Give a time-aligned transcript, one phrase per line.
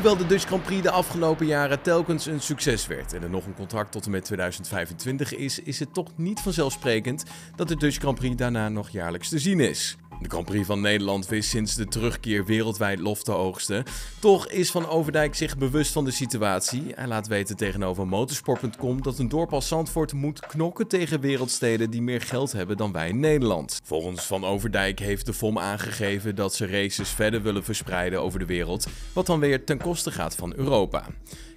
[0.00, 3.46] Hoewel de Dutch Grand Prix de afgelopen jaren telkens een succes werd en er nog
[3.46, 7.24] een contract tot en met 2025 is, is het toch niet vanzelfsprekend
[7.56, 9.96] dat de Dutch Grand Prix daarna nog jaarlijks te zien is.
[10.20, 13.84] De Grand Prix van Nederland wist sinds de terugkeer wereldwijd lof te oogsten.
[14.18, 16.82] Toch is Van Overdijk zich bewust van de situatie.
[16.94, 22.02] Hij laat weten tegenover motorsport.com dat een dorp als Zandvoort moet knokken tegen wereldsteden die
[22.02, 23.80] meer geld hebben dan wij in Nederland.
[23.84, 28.46] Volgens Van Overdijk heeft de FOM aangegeven dat ze races verder willen verspreiden over de
[28.46, 31.06] wereld, wat dan weer ten koste gaat van Europa.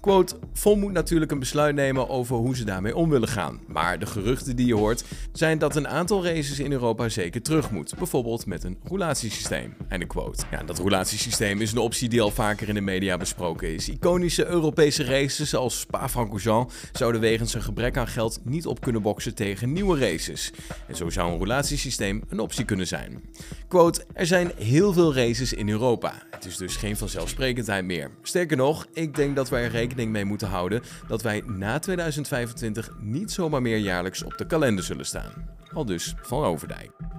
[0.00, 3.60] Quote, Vol moet natuurlijk een besluit nemen over hoe ze daarmee om willen gaan.
[3.66, 7.70] Maar de geruchten die je hoort zijn dat een aantal races in Europa zeker terug
[7.70, 7.94] moet.
[7.98, 9.74] Bijvoorbeeld met een roulatiesysteem.
[9.88, 10.44] Einde quote.
[10.50, 13.88] Ja, dat roulatiesysteem is een optie die al vaker in de media besproken is.
[13.88, 19.34] Iconische Europese races zoals Spa-Francorchamps zouden wegens een gebrek aan geld niet op kunnen boksen
[19.34, 20.52] tegen nieuwe races.
[20.86, 23.22] En zo zou een roulatiesysteem een optie kunnen zijn.
[23.68, 26.14] Quote, er zijn heel veel races in Europa.
[26.30, 28.10] Het is dus geen vanzelfsprekendheid meer.
[28.22, 32.90] Sterker nog, ik denk dat wij er rekening mee moeten houden dat wij na 2025
[33.00, 35.32] niet zomaar meer jaarlijks op de kalender zullen staan.
[35.72, 37.09] Al dus van Overdijk.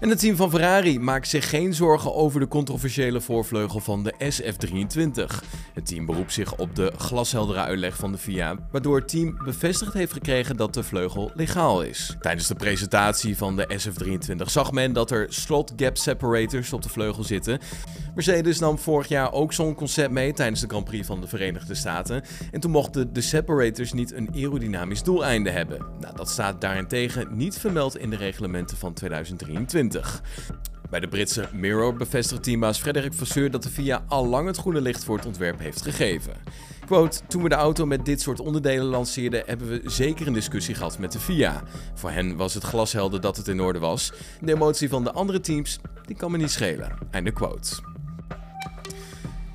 [0.00, 4.14] En het team van Ferrari maakt zich geen zorgen over de controversiële voorvleugel van de
[4.18, 5.44] SF23.
[5.74, 9.92] Het team beroept zich op de glasheldere uitleg van de FIA, waardoor het team bevestigd
[9.92, 12.16] heeft gekregen dat de vleugel legaal is.
[12.20, 16.88] Tijdens de presentatie van de SF23 zag men dat er slot gap separators op de
[16.88, 17.58] vleugel zitten.
[18.14, 21.74] Mercedes nam vorig jaar ook zo'n concept mee tijdens de Grand Prix van de Verenigde
[21.74, 22.22] Staten.
[22.50, 25.86] En toen mochten de separators niet een aerodynamisch doeleinde hebben.
[26.00, 29.87] Nou, dat staat daarentegen niet vermeld in de reglementen van 2023.
[30.90, 34.80] Bij de Britse Mirror bevestigt teambaas Frederik Vasseur dat de FIA al lang het groene
[34.80, 36.32] licht voor het ontwerp heeft gegeven.
[36.86, 40.74] Quote, toen we de auto met dit soort onderdelen lanceerden, hebben we zeker een discussie
[40.74, 41.62] gehad met de FIA.
[41.94, 44.12] Voor hen was het glashelder dat het in orde was.
[44.40, 46.98] De emotie van de andere teams, die kan me niet schelen.
[47.10, 47.97] Einde quote.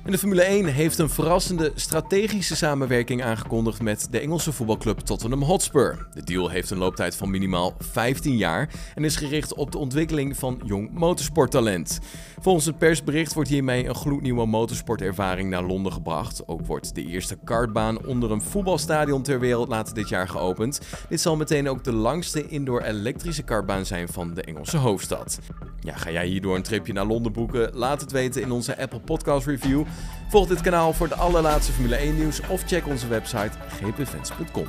[0.04, 5.42] En de Formule 1 heeft een verrassende strategische samenwerking aangekondigd met de Engelse voetbalclub Tottenham
[5.42, 6.06] Hotspur.
[6.14, 10.36] De deal heeft een looptijd van minimaal 15 jaar en is gericht op de ontwikkeling
[10.36, 12.00] van jong motorsporttalent.
[12.40, 16.48] Volgens het persbericht wordt hiermee een gloednieuwe motorsportervaring naar Londen gebracht.
[16.48, 20.80] Ook wordt de eerste kartbaan onder een voetbalstadion ter wereld later dit jaar geopend.
[21.08, 25.38] Dit zal meteen ook de langste indoor elektrische kartbaan zijn van de Engelse hoofdstad.
[25.80, 27.70] Ja, ga jij hierdoor een tripje naar Londen boeken?
[27.74, 29.84] Laat het weten in onze Apple Podcast Review.
[30.28, 33.50] Volg dit kanaal voor de allerlaatste Formule 1 nieuws of check onze website
[33.80, 34.66] gpfans.com.